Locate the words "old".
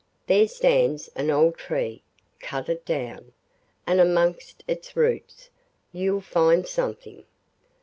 1.29-1.57